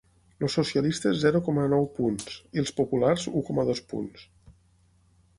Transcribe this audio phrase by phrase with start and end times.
[0.45, 4.25] Els socialistes zero coma nou punts, i els populars u coma dos punts.